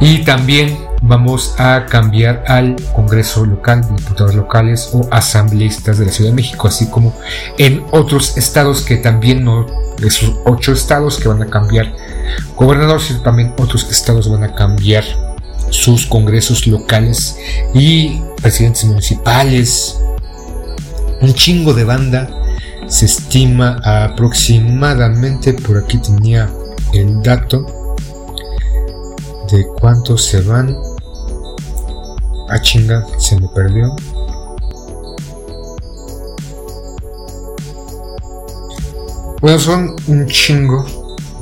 y 0.00 0.24
también 0.24 0.78
vamos 1.02 1.54
a 1.58 1.86
cambiar 1.86 2.44
al 2.46 2.76
Congreso 2.94 3.44
local, 3.44 3.84
diputados 3.96 4.34
locales 4.34 4.90
o 4.92 5.06
asambleístas 5.10 5.98
de 5.98 6.06
la 6.06 6.12
Ciudad 6.12 6.30
de 6.30 6.36
México, 6.36 6.68
así 6.68 6.88
como 6.88 7.14
en 7.58 7.84
otros 7.90 8.36
estados 8.36 8.82
que 8.82 8.96
también 8.96 9.44
no, 9.44 9.66
esos 10.02 10.36
ocho 10.46 10.72
estados 10.72 11.18
que 11.18 11.28
van 11.28 11.42
a 11.42 11.46
cambiar 11.46 11.92
gobernadores, 12.56 13.10
y 13.10 13.22
también 13.22 13.52
otros 13.58 13.90
estados 13.90 14.30
van 14.30 14.44
a 14.44 14.54
cambiar 14.54 15.04
sus 15.70 16.06
congresos 16.06 16.66
locales 16.66 17.36
y 17.74 18.20
presidentes 18.40 18.84
municipales. 18.84 19.98
Un 21.20 21.34
chingo 21.34 21.74
de 21.74 21.84
banda. 21.84 22.30
Se 22.86 23.04
estima 23.04 23.80
aproximadamente, 23.84 25.52
por 25.52 25.76
aquí 25.76 25.98
tenía 25.98 26.48
el 26.94 27.20
dato 27.22 27.66
de 29.50 29.66
cuántos 29.78 30.24
se 30.24 30.40
van. 30.40 30.70
a 32.48 32.54
ah, 32.54 32.60
chinga, 32.62 33.04
se 33.18 33.38
me 33.38 33.48
perdió. 33.48 33.94
Bueno, 39.42 39.58
son 39.58 39.96
un 40.06 40.26
chingo. 40.26 40.84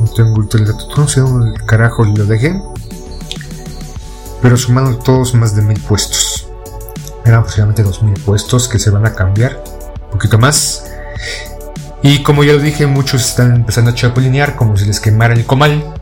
No 0.00 0.06
tengo 0.14 0.42
el 0.52 0.64
dato. 0.66 0.88
No 0.97 1.06
sé 1.06 1.21
el 1.21 1.64
carajo 1.64 2.04
lo 2.04 2.26
dejé 2.26 2.61
pero 4.43 4.57
sumando 4.57 4.99
todos 4.99 5.35
más 5.35 5.55
de 5.55 5.62
mil 5.62 5.81
puestos. 5.81 6.49
Eran 7.25 7.40
aproximadamente 7.40 7.83
dos 7.83 8.02
mil 8.02 8.14
puestos 8.21 8.69
que 8.69 8.78
se 8.78 8.90
van 8.90 9.07
a 9.07 9.14
cambiar, 9.14 9.62
un 10.05 10.11
poquito 10.11 10.38
más. 10.38 10.85
Y 12.02 12.23
como 12.23 12.45
ya 12.45 12.52
lo 12.52 12.61
dije, 12.61 12.87
muchos 12.87 13.25
están 13.25 13.55
empezando 13.55 13.90
a 13.90 13.95
chapulinear 13.95 14.55
como 14.55 14.76
si 14.76 14.85
les 14.85 15.00
quemara 15.00 15.35
el 15.35 15.45
comal 15.45 15.95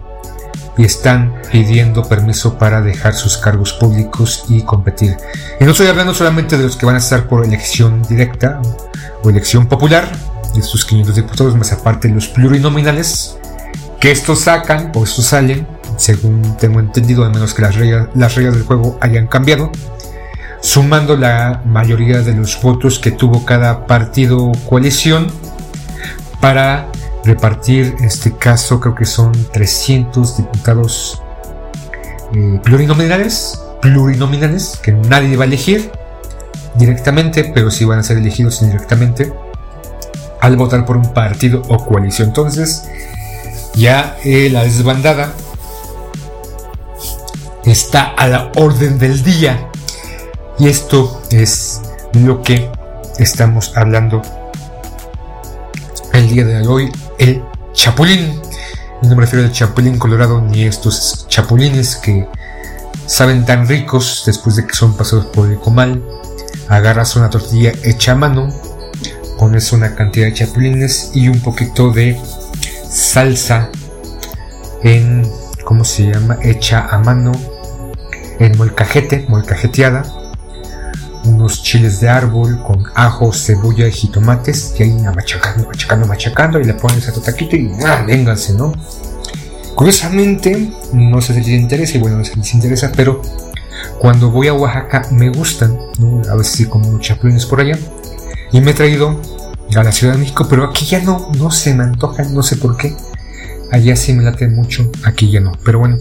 y 0.76 0.84
están 0.84 1.34
pidiendo 1.50 2.02
permiso 2.02 2.58
para 2.58 2.82
dejar 2.82 3.14
sus 3.14 3.38
cargos 3.38 3.72
públicos 3.74 4.44
y 4.48 4.62
competir. 4.62 5.16
Y 5.60 5.64
no 5.64 5.70
estoy 5.70 5.86
hablando 5.86 6.12
solamente 6.14 6.58
de 6.58 6.64
los 6.64 6.76
que 6.76 6.86
van 6.86 6.96
a 6.96 6.98
estar 6.98 7.28
por 7.28 7.44
elección 7.44 8.02
directa 8.02 8.60
o 9.22 9.30
elección 9.30 9.66
popular, 9.66 10.10
de 10.52 10.60
estos 10.60 10.84
500 10.84 11.14
diputados, 11.14 11.56
más 11.56 11.72
aparte 11.72 12.08
los 12.08 12.28
plurinominales, 12.28 13.38
que 14.00 14.10
estos 14.10 14.40
sacan 14.40 14.92
o 14.94 15.04
estos 15.04 15.26
salen 15.26 15.66
según 15.96 16.56
tengo 16.58 16.80
entendido, 16.80 17.24
a 17.24 17.30
menos 17.30 17.54
que 17.54 17.62
las 17.62 17.74
reglas, 17.76 18.08
las 18.14 18.34
reglas 18.34 18.54
del 18.54 18.64
juego 18.64 18.98
hayan 19.00 19.26
cambiado, 19.26 19.70
sumando 20.60 21.16
la 21.16 21.62
mayoría 21.66 22.22
de 22.22 22.34
los 22.34 22.60
votos 22.60 22.98
que 22.98 23.10
tuvo 23.10 23.44
cada 23.44 23.86
partido 23.86 24.44
o 24.46 24.52
coalición 24.68 25.26
para 26.40 26.88
repartir, 27.24 27.94
en 27.98 28.04
este 28.04 28.36
caso 28.36 28.80
creo 28.80 28.94
que 28.94 29.06
son 29.06 29.32
300 29.52 30.36
diputados 30.36 31.22
eh, 32.34 32.60
plurinominales, 32.62 33.60
plurinominales, 33.80 34.78
que 34.82 34.92
nadie 34.92 35.36
va 35.36 35.44
a 35.44 35.46
elegir 35.46 35.90
directamente, 36.74 37.50
pero 37.54 37.70
sí 37.70 37.84
van 37.84 38.00
a 38.00 38.02
ser 38.02 38.18
elegidos 38.18 38.60
indirectamente 38.62 39.32
al 40.40 40.56
votar 40.56 40.84
por 40.84 40.96
un 40.96 41.12
partido 41.14 41.62
o 41.68 41.84
coalición. 41.84 42.28
Entonces, 42.28 42.84
ya 43.74 44.16
eh, 44.24 44.50
la 44.50 44.64
desbandada 44.64 45.32
está 47.66 48.04
a 48.04 48.28
la 48.28 48.52
orden 48.56 48.98
del 48.98 49.22
día. 49.22 49.70
Y 50.58 50.68
esto 50.68 51.22
es 51.30 51.80
lo 52.12 52.42
que 52.42 52.70
estamos 53.18 53.72
hablando 53.76 54.22
el 56.12 56.28
día 56.28 56.44
de 56.44 56.66
hoy. 56.66 56.92
El 57.18 57.42
chapulín. 57.72 58.40
No 59.02 59.14
me 59.16 59.22
refiero 59.22 59.44
al 59.44 59.52
chapulín 59.52 59.98
colorado 59.98 60.40
ni 60.40 60.64
estos 60.64 61.26
chapulines 61.28 61.96
que 61.96 62.26
saben 63.06 63.44
tan 63.44 63.68
ricos 63.68 64.22
después 64.24 64.56
de 64.56 64.66
que 64.66 64.74
son 64.74 64.96
pasados 64.96 65.26
por 65.26 65.50
el 65.50 65.58
comal. 65.58 66.02
Agarras 66.68 67.16
una 67.16 67.28
tortilla 67.28 67.72
hecha 67.82 68.12
a 68.12 68.14
mano, 68.14 68.48
pones 69.38 69.72
una 69.72 69.94
cantidad 69.94 70.26
de 70.26 70.32
chapulines 70.32 71.10
y 71.14 71.28
un 71.28 71.40
poquito 71.40 71.90
de 71.90 72.18
salsa 72.88 73.68
en, 74.82 75.30
¿cómo 75.64 75.84
se 75.84 76.10
llama? 76.10 76.38
Hecha 76.42 76.86
a 76.90 76.98
mano, 76.98 77.32
en 78.38 78.56
molcajete, 78.56 79.26
molcajeteada, 79.28 80.04
unos 81.24 81.62
chiles 81.62 82.00
de 82.00 82.08
árbol 82.08 82.62
con 82.62 82.84
ajo, 82.94 83.32
cebolla 83.32 83.86
y 83.86 83.92
jitomates, 83.92 84.74
y 84.78 84.82
ahí 84.82 84.92
machacando, 84.92 85.66
machacando, 85.66 86.06
machacando, 86.06 86.60
y 86.60 86.64
le 86.64 86.74
pones 86.74 87.08
a 87.08 87.12
tu 87.12 87.22
y 87.56 87.70
¡ah! 87.84 88.04
vénganse, 88.06 88.54
¿no? 88.54 88.72
Curiosamente, 89.74 90.70
no 90.92 91.20
sé 91.20 91.34
si 91.34 91.40
les 91.40 91.60
interesa, 91.60 91.96
y 91.96 92.00
bueno, 92.00 92.18
no 92.18 92.24
sé 92.24 92.32
si 92.32 92.38
les 92.38 92.54
interesa, 92.54 92.92
pero 92.94 93.22
cuando 93.98 94.30
voy 94.30 94.48
a 94.48 94.54
Oaxaca 94.54 95.08
me 95.10 95.30
gustan, 95.30 95.78
¿no? 95.98 96.22
a 96.30 96.36
veces 96.36 96.52
sí 96.52 96.64
como 96.66 96.98
chapulines 97.00 97.46
por 97.46 97.60
allá, 97.60 97.78
y 98.52 98.60
me 98.60 98.70
he 98.70 98.74
traído 98.74 99.20
a 99.74 99.82
la 99.82 99.92
Ciudad 99.92 100.14
de 100.14 100.20
México, 100.20 100.46
pero 100.48 100.64
aquí 100.64 100.86
ya 100.86 101.00
no, 101.00 101.30
no 101.38 101.50
se 101.50 101.74
me 101.74 101.84
antojan, 101.84 102.34
no 102.34 102.42
sé 102.42 102.56
por 102.56 102.76
qué. 102.76 102.94
Allá 103.72 103.96
sí 103.96 104.12
me 104.12 104.22
late 104.22 104.46
mucho, 104.46 104.90
aquí 105.02 105.30
ya 105.30 105.40
no. 105.40 105.52
Pero 105.64 105.80
bueno, 105.80 105.96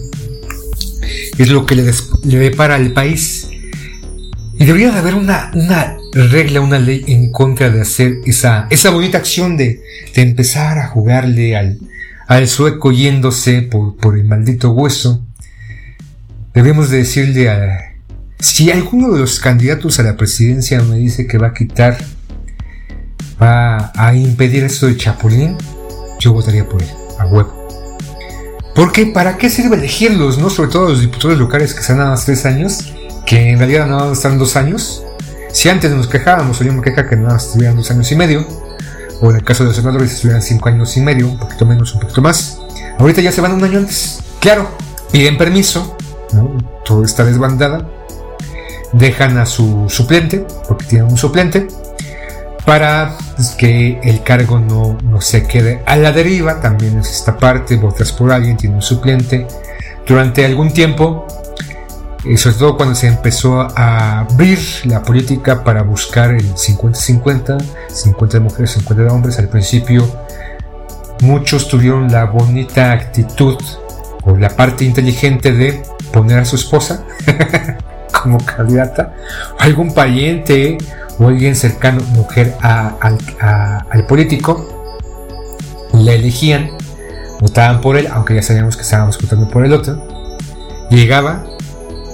es 1.37 1.49
lo 1.49 1.65
que 1.65 1.75
le, 1.75 1.91
depara 2.23 2.75
al 2.75 2.91
país. 2.93 3.49
Y 4.59 4.65
debería 4.65 4.91
de 4.91 4.99
haber 4.99 5.15
una, 5.15 5.51
una, 5.53 5.97
regla, 6.13 6.61
una 6.61 6.79
ley 6.79 7.03
en 7.07 7.31
contra 7.31 7.69
de 7.69 7.81
hacer 7.81 8.17
esa, 8.25 8.67
esa 8.69 8.91
bonita 8.91 9.17
acción 9.17 9.57
de, 9.57 9.81
de 10.15 10.21
empezar 10.21 10.77
a 10.77 10.87
jugarle 10.87 11.55
al, 11.55 11.79
al 12.27 12.47
sueco 12.47 12.91
yéndose 12.91 13.63
por, 13.63 13.95
por 13.97 14.17
el 14.17 14.25
maldito 14.25 14.71
hueso. 14.71 15.25
Debemos 16.53 16.89
de 16.89 16.97
decirle 16.97 17.49
a... 17.49 17.93
Si 18.39 18.69
alguno 18.69 19.11
de 19.13 19.19
los 19.19 19.39
candidatos 19.39 19.99
a 19.99 20.03
la 20.03 20.17
presidencia 20.17 20.81
me 20.81 20.97
dice 20.97 21.27
que 21.27 21.37
va 21.37 21.47
a 21.47 21.53
quitar 21.53 21.97
va 23.41 23.91
a 23.95 24.15
impedir 24.15 24.63
esto 24.63 24.87
de 24.87 24.97
Chapulín, 24.97 25.57
yo 26.19 26.33
votaría 26.33 26.67
por 26.67 26.81
él, 26.81 26.89
a 27.19 27.25
huevo. 27.25 27.62
Porque 28.75 29.05
¿para 29.05 29.37
qué 29.37 29.49
sirve 29.49 29.75
elegirlos? 29.75 30.37
¿no? 30.37 30.49
Sobre 30.49 30.69
todo 30.69 30.89
los 30.89 31.01
diputados 31.01 31.37
locales 31.37 31.73
que 31.73 31.81
están 31.81 31.97
nada 31.97 32.11
más 32.11 32.25
tres 32.25 32.45
años, 32.45 32.93
que 33.25 33.51
en 33.51 33.59
realidad 33.59 33.87
nada 33.87 34.05
más 34.05 34.17
están 34.17 34.37
dos 34.37 34.55
años. 34.55 35.03
Si 35.51 35.69
antes 35.69 35.91
nos 35.91 36.07
quejábamos, 36.07 36.59
o 36.59 36.63
yo 36.63 36.73
me 36.73 36.81
queja 36.81 37.07
que 37.07 37.15
nada 37.15 37.33
más 37.33 37.45
estuvieran 37.45 37.75
dos 37.75 37.91
años 37.91 38.11
y 38.11 38.15
medio, 38.15 38.47
o 39.21 39.29
en 39.29 39.37
el 39.37 39.43
caso 39.43 39.63
de 39.63 39.69
los 39.69 39.77
senadores 39.77 40.11
estuvieran 40.11 40.41
cinco 40.41 40.69
años 40.69 40.97
y 40.97 41.01
medio, 41.01 41.27
un 41.27 41.37
poquito 41.37 41.65
menos, 41.65 41.93
un 41.93 42.01
poquito 42.01 42.21
más. 42.21 42.57
Ahorita 42.97 43.21
ya 43.21 43.31
se 43.31 43.41
van 43.41 43.53
un 43.53 43.63
año 43.63 43.79
antes. 43.79 44.19
Claro, 44.39 44.69
piden 45.11 45.37
permiso, 45.37 45.95
¿no? 46.33 46.57
todo 46.83 47.03
está 47.03 47.23
desbandada, 47.23 47.87
dejan 48.91 49.37
a 49.37 49.45
su 49.45 49.85
suplente, 49.89 50.45
porque 50.67 50.85
tienen 50.85 51.11
un 51.11 51.17
suplente, 51.17 51.67
para 52.65 53.17
que 53.57 53.99
el 54.03 54.23
cargo 54.23 54.59
no, 54.59 54.97
no, 55.03 55.21
se 55.21 55.45
quede 55.45 55.81
a 55.85 55.95
la 55.95 56.11
deriva, 56.11 56.61
también 56.61 56.99
es 56.99 57.09
esta 57.09 57.37
parte, 57.37 57.75
votas 57.75 58.11
por 58.11 58.31
alguien, 58.31 58.57
tiene 58.57 58.75
un 58.75 58.81
suplente. 58.81 59.47
Durante 60.07 60.45
algún 60.45 60.71
tiempo, 60.71 61.27
y 62.25 62.37
sobre 62.37 62.55
todo 62.57 62.77
cuando 62.77 62.95
se 62.95 63.07
empezó 63.07 63.61
a 63.61 64.21
abrir 64.21 64.59
la 64.85 65.01
política 65.01 65.63
para 65.63 65.83
buscar 65.83 66.31
el 66.31 66.53
50-50, 66.53 67.63
50 67.89 68.37
de 68.37 68.43
mujeres, 68.43 68.71
50 68.71 69.03
de 69.03 69.09
hombres, 69.09 69.39
al 69.39 69.49
principio 69.49 70.05
muchos 71.21 71.67
tuvieron 71.67 72.11
la 72.11 72.25
bonita 72.25 72.91
actitud 72.91 73.57
o 74.23 74.37
la 74.37 74.49
parte 74.49 74.85
inteligente 74.85 75.51
de 75.51 75.83
poner 76.11 76.39
a 76.39 76.45
su 76.45 76.55
esposa 76.55 77.03
como 78.23 78.43
candidata, 78.43 79.13
o 79.59 79.61
algún 79.61 79.93
pariente 79.93 80.77
o 81.19 81.27
alguien 81.27 81.55
cercano, 81.55 82.01
mujer, 82.15 82.55
al 82.61 84.05
político, 84.07 84.67
le 85.93 86.15
elegían, 86.15 86.71
votaban 87.39 87.81
por 87.81 87.97
él, 87.97 88.07
aunque 88.11 88.33
ya 88.33 88.41
sabíamos 88.41 88.75
que 88.75 88.81
estábamos 88.81 89.19
votando 89.21 89.47
por 89.49 89.65
el 89.65 89.73
otro, 89.73 90.01
llegaba, 90.89 91.45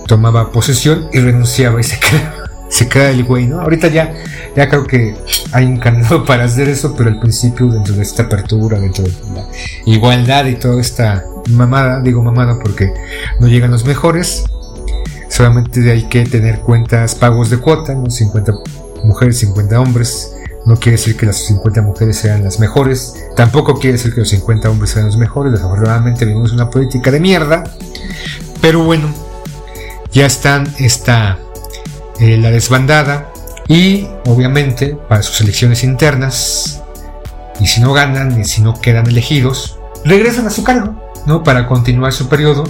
tomaba 0.08 0.52
posesión 0.52 1.08
y 1.14 1.20
renunciaba 1.20 1.80
y 1.80 1.84
se 1.84 2.00
quedaba, 2.02 2.50
se 2.70 2.90
queda 2.90 3.10
el 3.12 3.24
güey, 3.24 3.48
¿no? 3.48 3.62
Ahorita 3.62 3.88
ya, 3.88 4.14
ya 4.56 4.68
creo 4.68 4.86
que 4.86 5.16
hay 5.52 5.66
un 5.66 5.78
canal 5.78 6.24
para 6.28 6.44
hacer 6.44 6.68
eso, 6.68 6.96
pero 6.96 7.10
al 7.10 7.20
principio, 7.20 7.68
dentro 7.68 7.96
de 7.96 8.02
esta 8.02 8.24
apertura, 8.24 8.80
dentro 8.80 9.04
de 9.04 9.12
la 9.34 9.46
igualdad 9.86 10.46
y 10.46 10.56
toda 10.56 10.82
esta 10.82 11.24
mamada, 11.50 12.02
digo 12.02 12.22
mamada 12.22 12.60
porque 12.60 12.94
no 13.40 13.48
llegan 13.48 13.72
los 13.72 13.86
mejores, 13.86 14.46
solamente 15.40 15.90
hay 15.90 16.04
que 16.04 16.26
tener 16.26 16.60
cuentas 16.60 17.16
pagos 17.16 17.50
de 17.50 17.60
cuota, 17.60 17.94
¿no? 17.94 18.10
50 18.10 18.52
mujeres, 19.06 19.40
50 19.40 19.80
hombres. 19.80 20.36
No 20.66 20.76
quiere 20.76 20.98
decir 20.98 21.16
que 21.16 21.26
las 21.26 21.38
50 21.38 21.82
mujeres 21.82 22.18
sean 22.18 22.44
las 22.44 22.60
mejores. 22.60 23.14
Tampoco 23.38 23.76
quiere 23.76 23.94
decir 23.94 24.14
que 24.14 24.20
los 24.20 24.30
50 24.32 24.70
hombres 24.70 24.92
sean 24.92 25.06
los 25.06 25.16
mejores. 25.16 25.54
Desafortunadamente 25.54 26.26
vivimos 26.26 26.52
una 26.52 26.70
política 26.70 27.10
de 27.10 27.22
mierda. 27.22 27.64
Pero 28.60 28.84
bueno, 28.84 29.08
ya 30.12 30.26
están 30.26 30.68
esta 30.78 31.40
eh, 32.20 32.36
la 32.36 32.52
desbandada 32.52 33.32
y 33.70 34.10
obviamente 34.26 34.98
para 35.08 35.24
sus 35.24 35.40
elecciones 35.40 35.86
internas 35.86 36.82
y 37.62 37.68
si 37.68 37.80
no 37.80 37.94
ganan 37.94 38.42
y 38.42 38.44
si 38.44 38.62
no 38.62 38.82
quedan 38.82 39.08
elegidos 39.08 39.78
regresan 40.04 40.48
a 40.48 40.50
su 40.50 40.64
cargo 40.64 40.96
no 41.28 41.44
para 41.44 41.68
continuar 41.68 42.12
su 42.12 42.28
periodo 42.28 42.64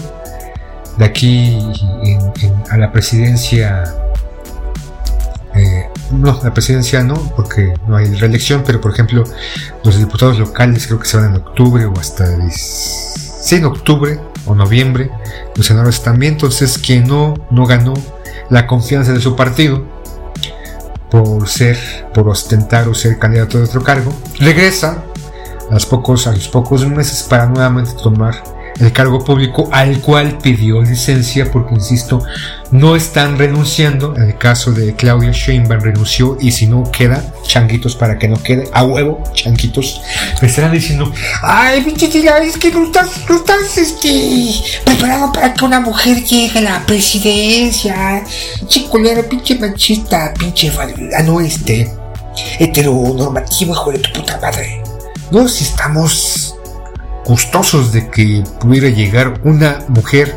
de 0.97 1.05
aquí 1.05 1.59
a 2.69 2.77
la 2.77 2.91
presidencia 2.91 3.83
eh, 5.55 5.89
no, 6.11 6.39
la 6.43 6.53
presidencia 6.53 7.03
no, 7.03 7.15
porque 7.35 7.73
no 7.87 7.97
hay 7.97 8.05
reelección, 8.15 8.63
pero 8.65 8.79
por 8.79 8.91
ejemplo, 8.91 9.23
los 9.83 9.97
diputados 9.97 10.39
locales 10.39 10.87
creo 10.87 10.99
que 10.99 11.07
se 11.07 11.17
van 11.17 11.35
en 11.35 11.41
octubre 11.41 11.85
o 11.85 11.93
hasta 11.99 12.25
sí, 12.51 13.55
en 13.55 13.65
octubre 13.65 14.19
o 14.45 14.55
noviembre, 14.55 15.11
los 15.55 15.65
senadores 15.65 16.01
también, 16.01 16.33
entonces 16.33 16.77
quien 16.77 17.07
no, 17.07 17.33
no 17.51 17.65
ganó 17.65 17.93
la 18.49 18.67
confianza 18.67 19.11
de 19.11 19.19
su 19.19 19.35
partido 19.35 19.83
por 21.09 21.47
ser, 21.47 21.77
por 22.13 22.29
ostentar 22.29 22.87
o 22.87 22.93
ser 22.93 23.17
candidato 23.17 23.57
de 23.57 23.63
otro 23.63 23.83
cargo, 23.83 24.13
regresa 24.39 25.03
a 25.69 25.73
los 25.73 25.85
pocos, 25.85 26.27
a 26.27 26.31
los 26.31 26.47
pocos 26.47 26.85
meses 26.87 27.23
para 27.23 27.47
nuevamente 27.47 27.91
tomar 28.01 28.43
el 28.79 28.93
cargo 28.93 29.23
público 29.23 29.69
al 29.71 29.99
cual 30.01 30.37
pidió 30.41 30.81
licencia 30.81 31.51
porque, 31.51 31.75
insisto, 31.75 32.23
no 32.71 32.95
están 32.95 33.37
renunciando. 33.37 34.15
En 34.15 34.23
el 34.23 34.37
caso 34.37 34.71
de 34.71 34.95
Claudia 34.95 35.31
Sheinbaum 35.31 35.81
renunció 35.81 36.37
y 36.39 36.51
si 36.51 36.67
no 36.67 36.89
queda, 36.91 37.23
changuitos 37.45 37.95
para 37.95 38.17
que 38.17 38.27
no 38.27 38.41
quede, 38.41 38.69
a 38.73 38.83
huevo, 38.83 39.23
changuitos, 39.33 40.01
me 40.41 40.47
estarán 40.47 40.71
diciendo, 40.71 41.11
ay, 41.41 41.81
pinche 41.81 42.07
es 42.07 42.57
que 42.57 42.71
no 42.71 42.85
estás, 42.85 43.09
no 43.29 43.35
estás 43.35 43.77
este, 43.77 44.51
preparado 44.85 45.31
para 45.31 45.53
que 45.53 45.65
una 45.65 45.79
mujer 45.79 46.23
llegue 46.23 46.59
a 46.59 46.61
la 46.61 46.85
presidencia. 46.85 48.23
Pinche 48.59 48.85
culero, 48.85 49.27
pinche 49.27 49.55
machista, 49.55 50.33
pinche 50.37 50.71
ah, 51.17 51.23
no 51.23 51.41
este, 51.41 51.91
heteronormativo, 52.59 53.73
hijo 53.73 53.91
de 53.91 53.99
tu 53.99 54.13
puta 54.13 54.39
madre. 54.41 54.81
No, 55.31 55.47
si 55.47 55.63
estamos 55.63 56.55
gustosos 57.29 57.91
de 57.91 58.09
que 58.09 58.43
pudiera 58.59 58.89
llegar 58.89 59.39
una 59.43 59.85
mujer 59.87 60.35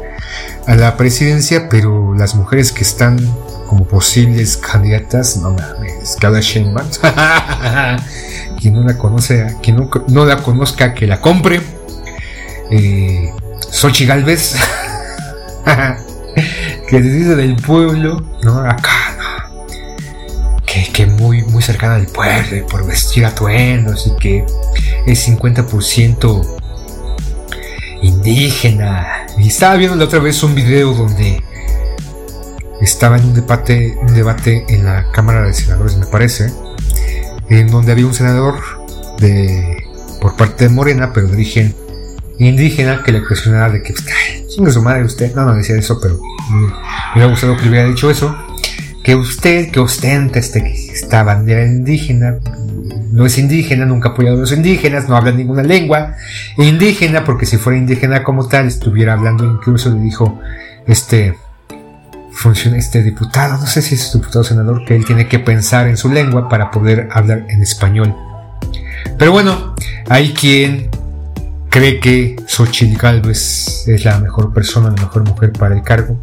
a 0.67 0.75
la 0.75 0.99
presidencia, 0.99 1.71
pero 1.71 2.15
las 2.15 2.35
mujeres 2.35 2.71
que 2.71 2.83
están 2.83 3.19
como 3.67 3.87
posibles 3.87 4.59
candidatas, 4.59 5.39
no 5.39 5.53
mames, 5.53 6.19
cada 6.21 6.41
Sheinbaum, 6.41 6.87
quien 8.61 8.75
no 8.75 8.83
la 8.83 8.99
conoce, 8.99 9.57
quien 9.63 9.89
no, 10.09 10.25
la 10.27 10.37
conozca, 10.37 10.93
que 10.93 11.07
la 11.07 11.19
compre, 11.19 11.63
eh, 12.71 13.33
Sochi 13.71 14.05
Galvez, 14.05 14.55
que 16.91 17.03
se 17.03 17.09
dice 17.09 17.37
del 17.37 17.57
pueblo, 17.57 18.23
¿no? 18.43 18.59
Acá, 18.61 19.17
Que, 20.67 20.93
que 20.93 21.07
muy, 21.07 21.43
muy 21.45 21.63
cercana 21.63 21.95
al 21.95 22.07
pueblo, 22.07 22.67
por 22.67 22.87
vestir 22.87 23.25
atuendos 23.25 24.07
y 24.07 24.17
que 24.17 24.45
es 25.07 25.29
50% 25.29 26.62
indígena. 28.03 29.27
Y 29.38 29.49
estaba 29.49 29.77
viendo 29.77 29.97
la 29.97 30.05
otra 30.05 30.19
vez 30.19 30.43
un 30.43 30.55
video 30.55 30.93
donde 30.93 31.43
estaba 32.81 33.17
en 33.17 33.27
un 33.27 33.35
debate, 33.35 33.97
un 34.01 34.15
debate 34.15 34.65
en 34.69 34.85
la 34.85 35.11
Cámara 35.12 35.43
de 35.43 35.55
Senadores, 35.55 35.97
me 35.97 36.07
parece, 36.07 36.53
en 37.49 37.69
donde 37.69 37.93
había 37.93 38.07
un 38.07 38.15
senador 38.15 38.57
de 39.19 39.85
por 40.21 40.37
parte 40.37 40.69
de 40.69 40.71
Morena, 40.71 41.12
pero 41.12 41.27
de 41.27 41.35
origen 41.35 41.75
indígena, 42.38 43.03
que 43.05 43.12
le 43.12 43.25
cuestionaba 43.25 43.71
de 43.71 43.83
que, 43.83 43.95
chingue 44.49 44.71
su 44.71 44.83
madre 44.83 45.05
usted, 45.05 45.35
no, 45.35 45.45
no 45.45 45.55
decía 45.55 45.77
eso, 45.77 45.99
pero 46.01 46.19
me 46.51 46.73
hubiera 47.15 47.31
gustado 47.31 47.57
que 47.57 47.62
le 47.65 47.71
hubiera 47.71 47.88
dicho 47.88 48.11
eso, 48.11 48.37
que 49.03 49.17
usted 49.17 49.71
que 49.71 49.81
ostenta 49.81 50.38
este, 50.38 50.61
esta 50.93 51.23
bandera 51.23 51.65
indígena, 51.65 52.38
no 53.12 53.27
es 53.27 53.38
indígena, 53.38 53.85
nunca 53.85 54.09
ha 54.09 54.12
apoyado 54.12 54.37
a 54.37 54.40
los 54.40 54.53
indígenas, 54.53 55.09
no 55.09 55.16
habla 55.16 55.33
ninguna 55.33 55.62
lengua 55.62 56.16
indígena, 56.57 57.25
porque 57.25 57.46
si 57.46 57.59
fuera 57.59 57.79
indígena 57.79 58.25
como 58.25 58.48
tal, 58.48 58.66
estuviera 58.66 59.12
hablando, 59.12 59.44
incluso 59.44 59.90
le 59.90 60.01
dijo 60.01 60.40
este 60.87 61.37
funciona 62.33 62.79
este 62.79 63.03
diputado, 63.03 63.59
no 63.59 63.66
sé 63.66 63.83
si 63.83 63.94
es 63.94 64.12
diputado 64.12 64.42
senador, 64.42 64.85
que 64.87 64.96
él 64.96 65.05
tiene 65.05 65.29
que 65.29 65.38
pensar 65.38 65.87
en 65.87 65.98
su 65.98 66.09
lengua 66.09 66.48
para 66.48 66.70
poder 66.70 67.09
hablar 67.12 67.44
en 67.48 67.62
español. 67.62 68.16
Pero 69.18 69.31
bueno, 69.31 69.75
hay 70.09 70.33
quien 70.33 70.88
cree 71.68 72.01
que 72.01 72.37
Xochitl 72.46 72.98
Galvez 72.98 73.87
es 73.87 74.05
la 74.05 74.18
mejor 74.18 74.53
persona, 74.53 74.88
la 74.88 75.03
mejor 75.03 75.25
mujer 75.25 75.53
para 75.53 75.75
el 75.75 75.83
cargo. 75.83 76.18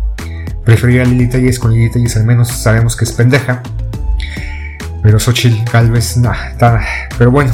Preferiría 0.65 1.03
a 1.03 1.05
Lili 1.05 1.29
Telles, 1.29 1.59
con 1.59 1.71
Lili 1.71 1.91
Telles 1.91 2.17
al 2.17 2.25
menos 2.25 2.49
sabemos 2.49 2.95
que 2.95 3.05
es 3.05 3.11
pendeja. 3.11 3.61
Pero 5.01 5.19
Xochitl 5.19 5.69
Galvez, 5.71 6.17
nada, 6.17 6.55
pero 7.17 7.31
bueno, 7.31 7.53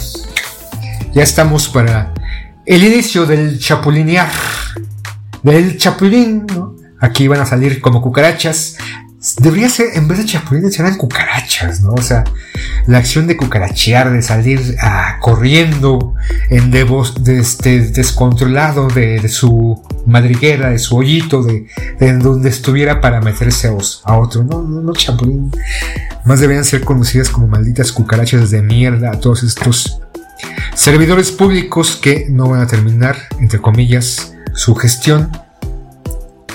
ya 1.13 1.23
estamos 1.23 1.69
para 1.69 2.13
el 2.65 2.83
inicio 2.83 3.25
del 3.25 3.59
chapulinear, 3.59 4.29
del 5.43 5.77
chapulín, 5.77 6.45
¿no? 6.47 6.75
Aquí 6.99 7.27
van 7.27 7.41
a 7.41 7.45
salir 7.45 7.81
como 7.81 8.01
cucarachas. 8.01 8.77
Debería 9.39 9.69
ser, 9.69 9.87
en 9.95 10.07
vez 10.07 10.19
de 10.19 10.25
chapulines, 10.25 10.75
serán 10.75 10.97
cucarachas, 10.97 11.81
¿no? 11.81 11.93
O 11.93 12.01
sea, 12.01 12.23
la 12.85 12.99
acción 12.99 13.25
de 13.25 13.35
cucarachear, 13.35 14.11
de 14.11 14.21
salir 14.21 14.75
ah, 14.81 15.17
corriendo 15.19 16.13
en 16.49 16.69
de, 16.69 16.85
este, 17.39 17.79
descontrolado 17.89 18.87
de, 18.87 19.27
su 19.27 19.81
madriguera, 20.05 20.69
de 20.69 20.77
su 20.77 20.95
hoyito, 20.95 21.41
de, 21.41 21.65
donde 22.19 22.49
estuviera 22.49 23.01
para 23.01 23.19
meterse 23.19 23.67
a, 24.03 24.17
otro. 24.17 24.43
No, 24.43 24.61
no, 24.61 24.81
no, 24.81 24.93
chapulín. 24.93 25.51
Más 26.23 26.39
deberían 26.39 26.65
ser 26.65 26.81
conocidas 26.81 27.29
como 27.29 27.47
malditas 27.47 27.91
cucarachas 27.91 28.51
de 28.51 28.61
mierda 28.61 29.11
a 29.11 29.19
todos 29.19 29.41
estos 29.41 30.01
servidores 30.75 31.31
públicos 31.31 31.97
que 31.99 32.27
no 32.29 32.49
van 32.49 32.61
a 32.61 32.67
terminar, 32.67 33.17
entre 33.39 33.59
comillas, 33.59 34.33
su 34.53 34.75
gestión 34.75 35.31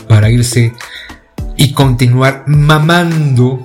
para 0.09 0.31
irse 0.31 0.73
y 1.61 1.75
continuar 1.75 2.45
mamando, 2.47 3.61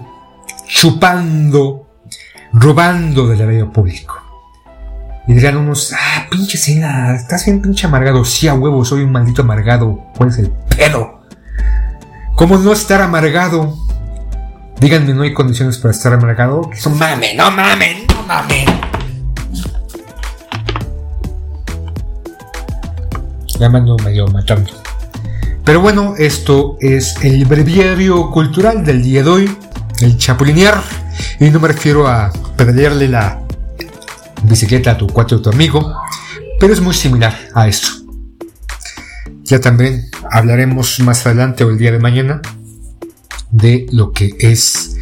chupando, 0.68 1.88
robando 2.52 3.26
del 3.26 3.40
erario 3.40 3.72
público. 3.72 4.22
Y 5.30 5.34
dirán 5.34 5.56
unos, 5.56 5.94
ah, 5.94 6.28
pinche 6.30 6.58
Cena, 6.58 7.16
estás 7.16 7.46
bien 7.46 7.62
pinche 7.62 7.88
amargado. 7.88 8.26
Sí, 8.26 8.50
a 8.50 8.54
huevo, 8.54 8.84
soy 8.84 9.04
un 9.04 9.14
maldito 9.14 9.44
amargado. 9.44 10.08
¿Cuál 10.18 10.28
es 10.28 10.40
el 10.40 10.52
pedo? 10.76 11.22
¿Cómo 12.36 12.58
no 12.58 12.74
estar 12.74 13.02
amargado? 13.02 13.78
Díganme, 14.82 15.14
¿no 15.14 15.22
hay 15.22 15.34
condiciones 15.34 15.78
para 15.78 15.94
estar 15.94 16.14
amargado? 16.14 16.70
No 16.84 16.92
mamen, 16.92 17.38
no 17.38 17.50
mamen, 17.50 18.06
no 18.14 18.24
mamen. 18.24 18.66
Ya 23.58 23.70
me 23.70 23.80
medio 23.80 24.28
matando. 24.28 24.85
Pero 25.66 25.82
bueno, 25.82 26.14
esto 26.16 26.78
es 26.80 27.16
el 27.24 27.44
breviario 27.46 28.30
cultural 28.30 28.86
del 28.86 29.02
día 29.02 29.24
de 29.24 29.30
hoy, 29.30 29.58
el 30.00 30.16
chapulinear. 30.16 30.80
Y 31.40 31.50
no 31.50 31.60
me 31.60 31.70
refiero 31.70 32.08
a 32.08 32.32
pedalearle 32.56 33.08
la 33.08 33.42
bicicleta 34.44 34.92
a 34.92 34.98
tu 34.98 35.08
cuatro 35.08 35.42
tu 35.42 35.50
amigo, 35.50 35.92
pero 36.60 36.72
es 36.72 36.82
muy 36.82 36.94
similar 36.94 37.36
a 37.56 37.68
esto. 37.68 37.88
Ya 39.42 39.60
también 39.60 40.06
hablaremos 40.30 41.00
más 41.00 41.26
adelante 41.26 41.64
o 41.64 41.72
el 41.72 41.80
día 41.80 41.92
de 41.92 42.00
mañana 42.00 42.44
de 43.50 43.88
lo 43.92 44.12
que 44.12 44.36
es 44.40 44.98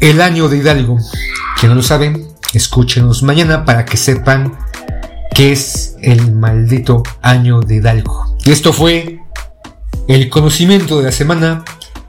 el 0.00 0.22
año 0.22 0.48
de 0.48 0.56
Hidalgo. 0.56 0.98
Que 1.60 1.68
no 1.68 1.74
lo 1.74 1.82
saben, 1.82 2.26
escúchenos 2.54 3.22
mañana 3.22 3.66
para 3.66 3.84
que 3.84 3.98
sepan 3.98 4.56
qué 5.34 5.52
es 5.52 5.96
el 6.00 6.32
maldito 6.32 7.02
año 7.20 7.60
de 7.60 7.76
Hidalgo. 7.76 8.38
Y 8.46 8.52
esto 8.52 8.72
fue 8.72 9.20
el 10.08 10.28
conocimiento 10.28 10.98
de 10.98 11.04
la 11.04 11.12
semana, 11.12 11.64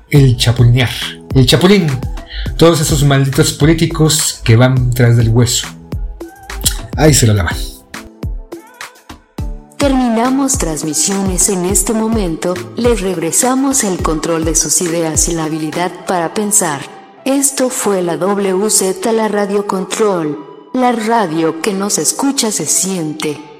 el 0.09 0.37
chapulinear, 0.37 0.89
el 1.33 1.45
chapulín, 1.45 1.87
todos 2.57 2.79
esos 2.79 3.03
malditos 3.03 3.53
políticos 3.53 4.39
que 4.43 4.55
van 4.55 4.91
tras 4.91 5.17
del 5.17 5.29
hueso. 5.29 5.67
Ahí 6.95 7.13
se 7.13 7.27
lo 7.27 7.33
lavan. 7.33 7.55
Terminamos 9.77 10.57
transmisiones 10.57 11.49
en 11.49 11.65
este 11.65 11.93
momento, 11.93 12.53
les 12.75 13.01
regresamos 13.01 13.83
el 13.83 14.01
control 14.01 14.45
de 14.45 14.55
sus 14.55 14.81
ideas 14.81 15.27
y 15.29 15.33
la 15.33 15.45
habilidad 15.45 15.91
para 16.07 16.33
pensar. 16.33 16.81
Esto 17.25 17.69
fue 17.69 18.01
la 18.01 18.17
WZ, 18.17 19.05
la 19.13 19.27
Radio 19.27 19.67
Control, 19.67 20.37
la 20.73 20.91
radio 20.91 21.61
que 21.61 21.73
nos 21.73 21.97
escucha 21.97 22.51
se 22.51 22.65
siente. 22.65 23.56